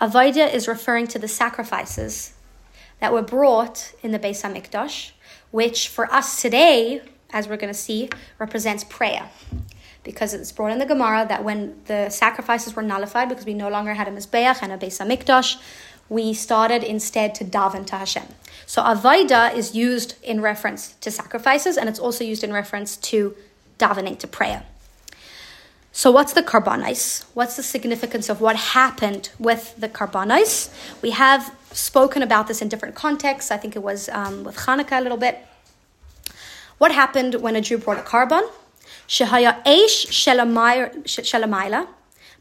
[0.00, 2.34] Avaida is referring to the sacrifices
[3.00, 5.12] that were brought in the Beis Hamikdash,
[5.50, 7.00] which for us today,
[7.34, 9.28] as we're going to see, represents prayer.
[10.04, 13.68] Because it's brought in the Gemara that when the sacrifices were nullified, because we no
[13.68, 15.60] longer had a Mizbeach and a Beis Hamikdash,
[16.08, 18.28] we started instead to daven to Hashem.
[18.66, 23.34] So Avaida is used in reference to sacrifices, and it's also used in reference to
[23.78, 24.64] davening, to prayer.
[25.92, 27.24] So what's the karbanis?
[27.34, 30.70] What's the significance of what happened with the karbanis?
[31.02, 33.50] We have spoken about this in different contexts.
[33.50, 35.46] I think it was um, with Hanukkah a little bit.
[36.78, 38.48] What happened when a Jew brought a korban?
[39.06, 41.86] Shehaya eish shelamayla.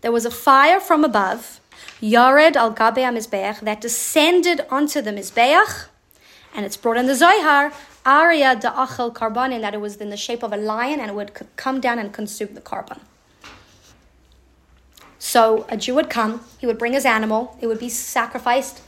[0.02, 1.60] There was a fire from above,
[2.02, 5.86] Yared al gabe mizbeach, that descended onto the mizbeach,
[6.54, 7.72] and it's brought in the Zohar,
[8.06, 11.10] Arya da achel korban, in that it was in the shape of a lion and
[11.10, 13.00] it would come down and consume the korban.
[15.20, 18.82] So a Jew would come, he would bring his animal, it would be sacrificed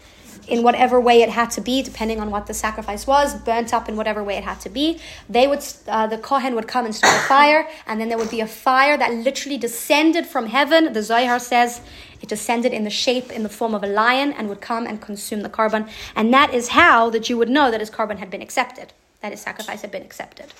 [0.47, 3.89] in whatever way it had to be, depending on what the sacrifice was, burnt up
[3.89, 4.99] in whatever way it had to be.
[5.29, 8.31] They would, uh, the kohen would come and start a fire, and then there would
[8.31, 10.93] be a fire that literally descended from heaven.
[10.93, 11.81] The Zohar says
[12.21, 15.01] it descended in the shape, in the form of a lion, and would come and
[15.01, 15.89] consume the korban.
[16.15, 19.31] And that is how the Jew would know that his korban had been accepted, that
[19.31, 20.53] his sacrifice had been accepted.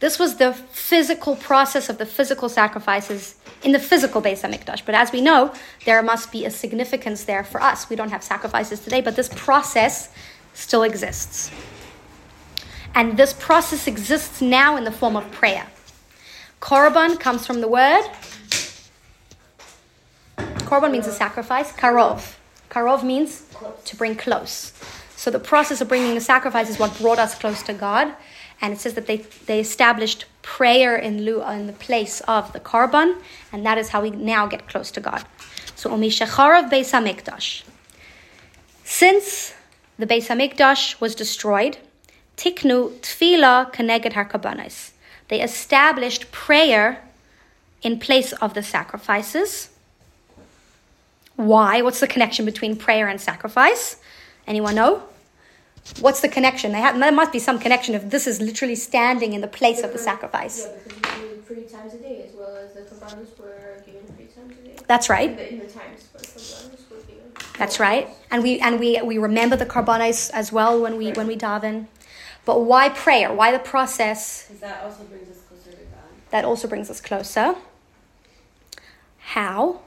[0.00, 4.84] This was the physical process of the physical sacrifices in the physical Beis Hamikdash.
[4.86, 5.52] But as we know,
[5.84, 7.90] there must be a significance there for us.
[7.90, 10.08] We don't have sacrifices today, but this process
[10.54, 11.50] still exists.
[12.94, 15.66] And this process exists now in the form of prayer.
[16.62, 18.04] Korban comes from the word.
[20.38, 21.72] Korban means a sacrifice.
[21.72, 22.36] Karov.
[22.70, 23.44] Karov means
[23.84, 24.72] to bring close.
[25.16, 28.14] So the process of bringing the sacrifice is what brought us close to God
[28.60, 32.60] and it says that they, they established prayer in lieu in the place of the
[32.60, 33.16] korban,
[33.52, 35.24] and that is how we now get close to God.
[35.74, 37.62] So Umishacharav Beis Hamikdash.
[38.84, 39.54] Since
[39.98, 41.78] the Beis Hamikdash was destroyed,
[42.36, 44.92] Tiknu Tfila Keneged Harkabanis.
[45.28, 47.02] They established prayer
[47.82, 49.70] in place of the sacrifices.
[51.36, 51.82] Why?
[51.82, 53.96] What's the connection between prayer and sacrifice?
[54.46, 55.04] Anyone know?
[55.98, 56.72] What's the connection?
[56.72, 59.82] They have, there must be some connection if this is literally standing in the place
[59.82, 60.66] of the sacrifice.
[60.66, 62.80] Yeah, because we do three times a day as well as the
[63.38, 64.76] were given three times a day.
[64.86, 65.36] That's In right.
[65.36, 67.32] the, in the times, korbanos were given.
[67.58, 68.08] That's right.
[68.30, 71.86] And we and we we remember the karbanis as well when we when we daven.
[72.44, 73.32] But why prayer?
[73.32, 74.46] Why the process?
[74.46, 76.10] Because that also brings us closer to God.
[76.30, 77.54] That also brings us closer.
[79.18, 79.80] How?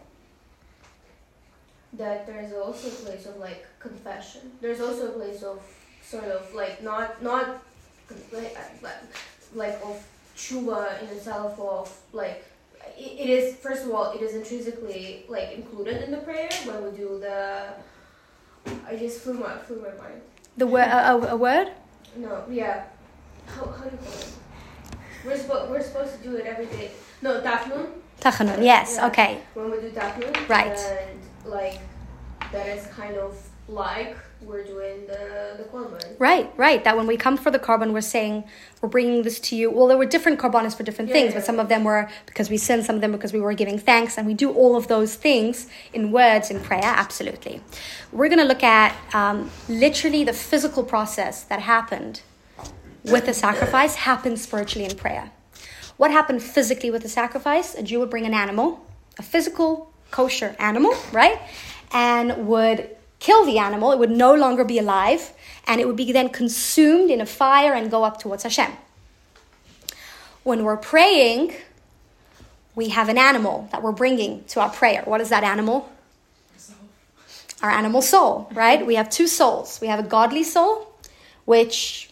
[1.94, 4.52] That there's also a place of like confession.
[4.62, 5.62] There's also a place of
[6.14, 7.46] sort of like not not
[8.32, 8.98] like like,
[9.56, 9.98] like of
[10.38, 12.46] tshuva in itself of like
[12.98, 16.92] it, is first of all it is intrinsically like included in the prayer when we
[16.96, 17.74] do the
[18.88, 20.22] I just flew my flew my mind.
[20.56, 21.70] The word a, a, word?
[22.16, 22.86] No, yeah.
[23.48, 24.32] How, how do you call it?
[25.26, 26.92] We're, supposed we're supposed to do it every day.
[27.22, 27.88] No, Dafnun.
[28.22, 28.64] Tachanun.
[28.64, 28.96] Yes.
[28.96, 29.08] Yeah.
[29.08, 29.42] Okay.
[29.56, 30.48] When we do Tachanun.
[30.48, 30.78] Right.
[30.78, 31.80] And like,
[32.52, 33.36] that is kind of
[33.68, 36.16] like we're doing the, the Korban.
[36.20, 36.84] Right, right.
[36.84, 38.44] That when we come for the korban, we're saying
[38.82, 39.72] we're bringing this to you.
[39.72, 41.40] Well, there were different carbonas for different Yeah, things, yeah.
[41.40, 43.80] but some of them were because we sinned, some of them because we were giving
[43.80, 46.82] thanks, and we do all of those things in words in prayer.
[46.84, 47.62] Absolutely.
[48.12, 52.22] We're going to look at um, literally the physical process that happened
[53.04, 55.32] with the sacrifice happened spiritually in prayer.
[55.98, 57.76] What happened physically with the sacrifice?
[57.76, 58.86] A Jew would bring an animal,
[59.18, 61.40] a physical kosher animal, right?
[61.92, 63.94] And would kill the animal.
[63.94, 65.32] It would no longer be alive,
[65.66, 68.72] and it would be then consumed in a fire and go up towards Hashem.
[70.44, 71.54] When we're praying,
[72.76, 75.04] we have an animal that we're bringing to our prayer.
[75.06, 75.90] What is that animal?
[77.62, 78.86] Our animal soul, right?
[78.86, 79.80] We have two souls.
[79.80, 80.94] We have a godly soul,
[81.46, 82.10] which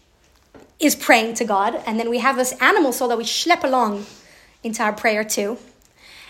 [0.80, 4.06] is praying to God, and then we have this animal soul that we schlep along
[4.63, 5.58] into our prayer too.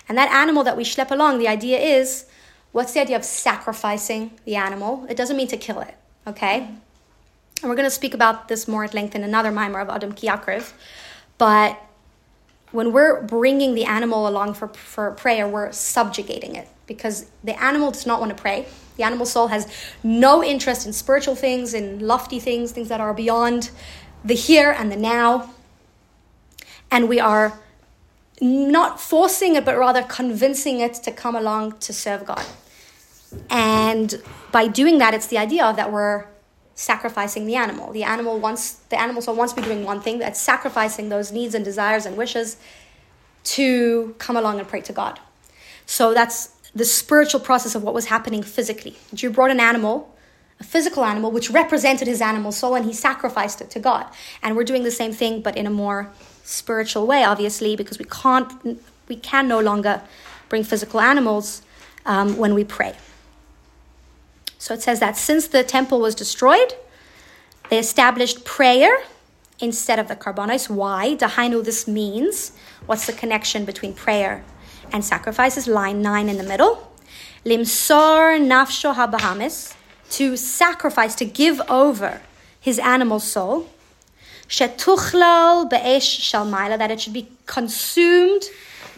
[0.09, 2.25] And that animal that we schlep along, the idea is
[2.71, 5.05] what's the idea of sacrificing the animal?
[5.09, 5.95] It doesn't mean to kill it,
[6.27, 6.67] okay?
[7.61, 10.13] And we're going to speak about this more at length in another mimer of Adam
[10.13, 10.71] Kiyakriv.
[11.37, 11.79] But
[12.71, 17.91] when we're bringing the animal along for, for prayer, we're subjugating it because the animal
[17.91, 18.65] does not want to pray.
[18.97, 19.71] The animal soul has
[20.03, 23.71] no interest in spiritual things, in lofty things, things that are beyond
[24.23, 25.53] the here and the now.
[26.89, 27.59] And we are
[28.41, 32.43] not forcing it, but rather convincing it to come along to serve God.
[33.49, 36.25] And by doing that, it's the idea of that we're
[36.73, 37.93] sacrificing the animal.
[37.93, 41.31] The animal wants the animal soul wants to be doing one thing, that's sacrificing those
[41.31, 42.57] needs and desires and wishes
[43.43, 45.19] to come along and pray to God.
[45.85, 48.97] So that's the spiritual process of what was happening physically.
[49.13, 50.15] Jew brought an animal,
[50.59, 54.07] a physical animal, which represented his animal soul, and he sacrificed it to God.
[54.41, 56.11] And we're doing the same thing, but in a more
[56.43, 60.01] spiritual way, obviously, because we can't, we can no longer
[60.49, 61.61] bring physical animals
[62.05, 62.95] um, when we pray.
[64.57, 66.73] So it says that since the temple was destroyed,
[67.69, 68.95] they established prayer
[69.59, 70.69] instead of the carbonis.
[70.69, 71.15] Why?
[71.15, 72.51] Dahainu, this means,
[72.85, 74.43] what's the connection between prayer
[74.91, 75.67] and sacrifices?
[75.67, 76.91] Line 9 in the middle.
[77.45, 79.73] Limsor nafsho habahamis,
[80.11, 82.21] to sacrifice, to give over
[82.59, 83.69] his animal soul.
[84.51, 88.43] Shetuchlal be'esh shalmaila, that it should be consumed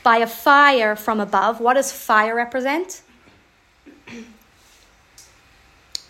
[0.01, 1.61] by a fire from above.
[1.61, 3.01] What does fire represent?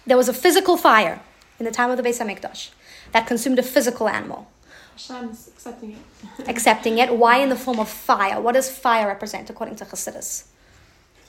[0.06, 1.22] There was a physical fire
[1.60, 2.72] in the time of the Beis Hamikdash
[3.14, 4.50] that consumed a physical animal,
[4.94, 6.50] Hashem is accepting it.
[6.50, 7.16] accepting it.
[7.16, 8.40] Why in the form of fire?
[8.40, 10.44] What does fire represent according to Chassidus?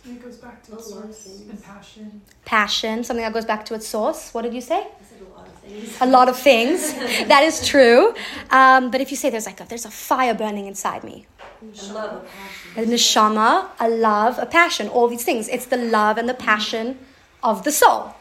[0.06, 2.20] It goes back to its source and passion.
[2.44, 4.34] Passion, something that goes back to its source.
[4.34, 4.86] What did you say?
[4.86, 5.96] A lot of things.
[6.00, 6.92] a lot of things.
[7.28, 8.14] that is true.
[8.50, 11.26] Um, but if you say there's like a, there's a fire burning inside me,
[11.62, 12.92] I love a passion.
[12.92, 15.48] a neshama, a love, a passion, all these things.
[15.48, 16.98] It's the love and the passion
[17.42, 18.14] of the soul.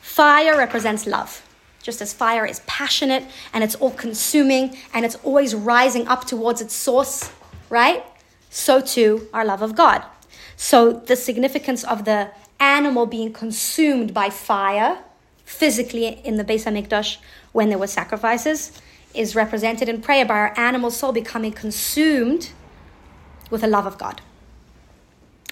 [0.00, 1.42] Fire represents love.
[1.82, 6.60] Just as fire is passionate and it's all consuming and it's always rising up towards
[6.60, 7.30] its source,
[7.70, 8.04] right?
[8.50, 10.04] So too our love of God.
[10.62, 14.98] So the significance of the animal being consumed by fire
[15.44, 17.16] physically in the Beis Hamikdash
[17.50, 18.80] when there were sacrifices
[19.12, 22.50] is represented in prayer by our animal soul becoming consumed
[23.50, 24.22] with the love of God.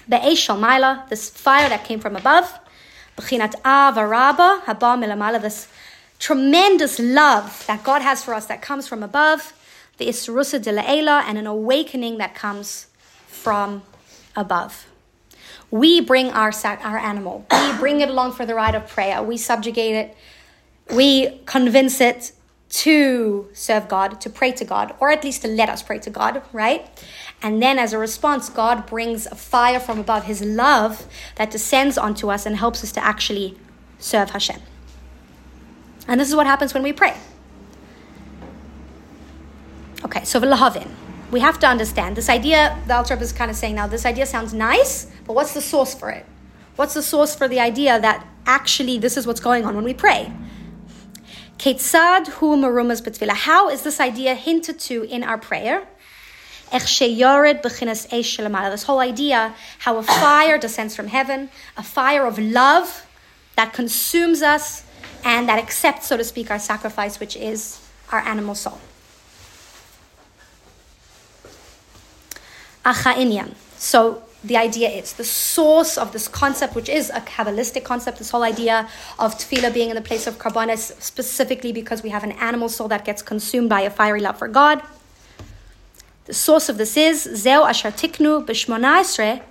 [0.07, 2.61] The Eish Shalmaila, this fire that came from above,
[3.19, 5.67] B'chinat Avaraba, Haba Milamala, this
[6.21, 9.55] tremendous love that God has for us that comes from above,
[9.99, 12.87] the Isrusa de La'ela, and an awakening that comes
[13.27, 13.83] from
[14.37, 14.87] above.
[15.71, 19.23] We bring our, sac- our animal, we bring it along for the ride of prayer,
[19.23, 20.17] we subjugate it,
[20.95, 22.33] we convince it
[22.71, 26.11] to serve God, to pray to God, or at least to let us pray to
[26.11, 26.89] God, right?
[27.43, 31.07] And then as a response, God brings a fire from above, His love
[31.37, 33.59] that descends onto us and helps us to actually
[33.99, 34.61] serve Hashem.
[36.07, 37.17] And this is what happens when we pray.
[40.05, 40.89] Okay, so v'lahavin.
[41.31, 42.77] We have to understand this idea.
[42.87, 45.95] The Alter is kind of saying now this idea sounds nice, but what's the source
[45.95, 46.27] for it?
[46.77, 49.95] What's the source for the idea that actually this is what's going on when we
[49.95, 50.33] pray?
[51.63, 55.87] How is this idea hinted to in our prayer?
[56.73, 63.07] This whole idea how a fire descends from heaven, a fire of love
[63.57, 64.85] that consumes us
[65.25, 68.81] and that accepts, so to speak, our sacrifice, which is our animal soul.
[72.85, 73.55] Acha'inyan.
[73.77, 78.31] So the idea is the source of this concept, which is a Kabbalistic concept, this
[78.31, 78.89] whole idea
[79.19, 82.89] of tefillah being in the place of korbanos, specifically because we have an animal soul
[82.89, 84.83] that gets consumed by a fiery love for God.
[86.25, 89.43] The source of this is Zeu Asher Tiknu B'Shmona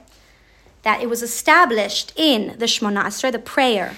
[0.84, 3.98] that it was established in the Shmona Esrei, the prayer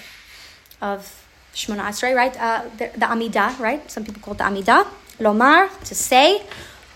[0.80, 2.36] of Shmona Esrei, right?
[2.38, 3.88] Uh, the, the Amidah, right?
[3.90, 4.86] Some people call it the Amidah.
[5.20, 6.42] Lomar, to say,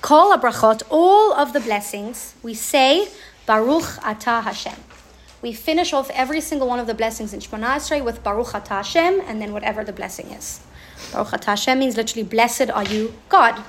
[0.07, 3.09] Kol abrachot, all of the blessings, we say,
[3.45, 4.79] Baruch Atah Hashem.
[5.43, 8.69] We finish off every single one of the blessings in Shemona Esrei with Baruch Atah
[8.83, 10.61] Hashem, and then whatever the blessing is.
[11.13, 13.65] Baruch Atah Hashem means literally, blessed are you, God.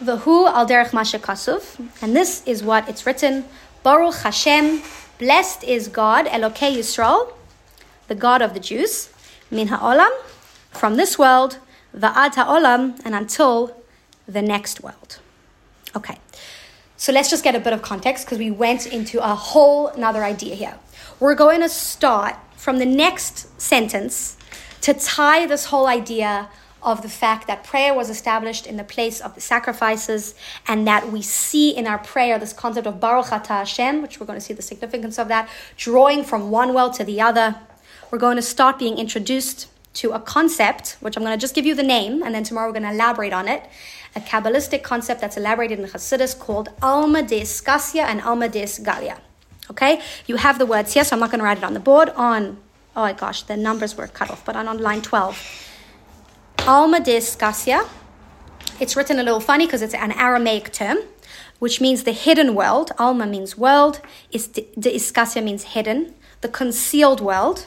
[0.00, 3.46] Vahu al derech mashe kasuv, and this is what it's written:
[3.82, 4.80] Baruch Hashem,
[5.18, 7.32] blessed is God, Elokei Yisrael,
[8.06, 9.08] the God of the Jews,
[9.50, 10.12] min ha'olam,
[10.70, 11.58] from this world,
[11.96, 13.76] va'ad ha'olam, and until
[14.26, 15.20] the next world.
[15.96, 16.18] Okay,
[16.96, 20.24] so let's just get a bit of context because we went into a whole another
[20.24, 20.76] idea here.
[21.20, 24.36] We're going to start from the next sentence
[24.80, 26.48] to tie this whole idea
[26.82, 30.34] of the fact that prayer was established in the place of the sacrifices
[30.68, 34.26] and that we see in our prayer this concept of Baruch Atah Hashem, which we're
[34.26, 37.56] going to see the significance of that, drawing from one well to the other.
[38.10, 41.66] We're going to start being introduced to a concept, which I'm going to just give
[41.66, 43.64] you the name, and then tomorrow we're going to elaborate on it.
[44.16, 49.18] A Kabbalistic concept that's elaborated in Chassidus called Alma de Iskasia and Alma de Galia.
[49.70, 50.00] Okay?
[50.26, 52.10] You have the words here, so I'm not going to write it on the board.
[52.10, 52.58] On,
[52.96, 55.70] oh my gosh, the numbers were cut off, but on, on line 12.
[56.66, 57.88] Alma de Iskasia.
[58.80, 60.98] It's written a little funny because it's an Aramaic term,
[61.60, 62.90] which means the hidden world.
[62.98, 64.00] Alma means world.
[64.32, 66.14] Is de Iskasia means hidden.
[66.40, 67.66] The concealed world.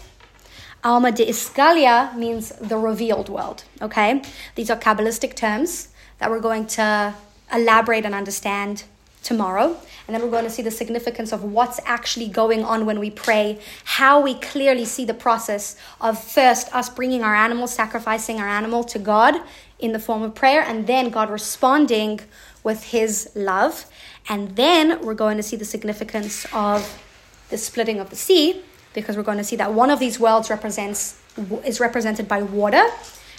[0.83, 3.63] Alma de Iskalia means the revealed world.
[3.81, 4.21] Okay?
[4.55, 5.89] These are Kabbalistic terms
[6.19, 7.13] that we're going to
[7.53, 8.83] elaborate and understand
[9.23, 9.77] tomorrow.
[10.07, 13.11] And then we're going to see the significance of what's actually going on when we
[13.11, 18.47] pray, how we clearly see the process of first us bringing our animal, sacrificing our
[18.47, 19.35] animal to God
[19.79, 22.21] in the form of prayer, and then God responding
[22.63, 23.85] with His love.
[24.29, 27.03] And then we're going to see the significance of
[27.49, 28.63] the splitting of the sea,
[28.97, 31.21] because we're going to see that one of these worlds represents
[31.63, 32.83] is represented by water,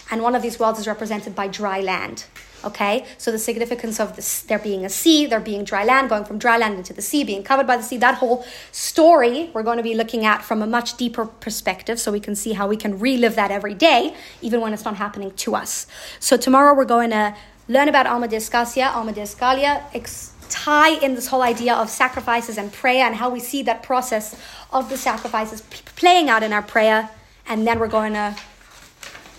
[0.09, 2.26] and one of these worlds is represented by dry land.
[2.62, 6.24] Okay, so the significance of this, there being a sea, there being dry land, going
[6.24, 9.64] from dry land into the sea, being covered by the sea, that whole story we're
[9.64, 12.68] going to be looking at from a much deeper perspective so we can see how
[12.68, 15.88] we can relive that every day, even when it's not happening to us.
[16.20, 17.34] So tomorrow we're going to
[17.66, 22.72] learn about Alma Discasia, Alma Discalia, ex- tie in this whole idea of sacrifices and
[22.72, 24.36] prayer and how we see that process
[24.72, 25.61] of the sacrifices
[25.96, 27.11] playing out in our prayer,
[27.46, 28.36] and then we're going to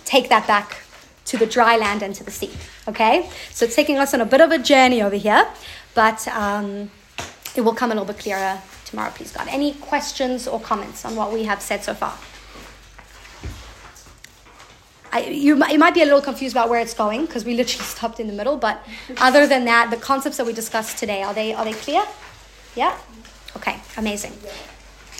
[0.04, 0.82] take that back
[1.26, 2.50] to the dry land and to the sea.
[2.88, 3.30] Okay?
[3.50, 5.46] So it's taking us on a bit of a journey over here,
[5.94, 6.90] but um,
[7.54, 9.46] it will come a little bit clearer tomorrow, please God.
[9.48, 12.18] Any questions or comments on what we have said so far?
[15.12, 17.84] I, you, you might be a little confused about where it's going because we literally
[17.84, 18.86] stopped in the middle, but
[19.18, 22.02] other than that, the concepts that we discussed today, are they, are they clear?
[22.76, 22.96] Yeah?
[23.56, 24.32] Okay, amazing.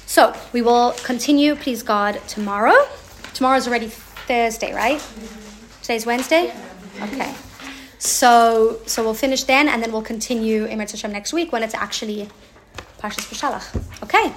[0.07, 2.75] So we will continue, please God, tomorrow.
[3.35, 5.05] Tomorrow's already Thursday, right?
[5.83, 6.53] Today's Wednesday?
[7.03, 7.35] Okay.
[7.99, 11.75] So so we'll finish then and then we'll continue Emir Hashem next week when it's
[11.75, 12.29] actually
[12.99, 13.67] Parshas B'Shalach.
[14.03, 14.33] Okay.